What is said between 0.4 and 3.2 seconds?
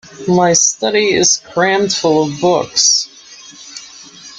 study is crammed full of books.